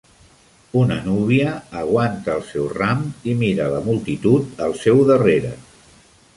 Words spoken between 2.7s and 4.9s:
ram i mira a la multitud al